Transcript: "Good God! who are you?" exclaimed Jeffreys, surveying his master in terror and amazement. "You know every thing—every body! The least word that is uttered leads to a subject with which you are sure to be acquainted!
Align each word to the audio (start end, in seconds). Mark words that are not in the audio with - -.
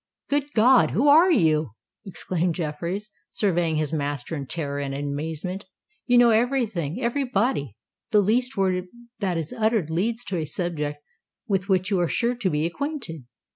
"Good 0.31 0.53
God! 0.53 0.89
who 0.89 1.07
are 1.07 1.31
you?" 1.31 1.73
exclaimed 2.07 2.55
Jeffreys, 2.55 3.11
surveying 3.29 3.75
his 3.75 3.93
master 3.93 4.35
in 4.35 4.47
terror 4.47 4.79
and 4.79 4.95
amazement. 4.95 5.65
"You 6.07 6.17
know 6.17 6.31
every 6.31 6.65
thing—every 6.65 7.25
body! 7.25 7.75
The 8.09 8.21
least 8.21 8.57
word 8.57 8.87
that 9.19 9.37
is 9.37 9.53
uttered 9.53 9.91
leads 9.91 10.23
to 10.25 10.37
a 10.39 10.45
subject 10.45 11.03
with 11.47 11.69
which 11.69 11.91
you 11.91 11.99
are 11.99 12.07
sure 12.09 12.33
to 12.33 12.49
be 12.49 12.65
acquainted! 12.65 13.25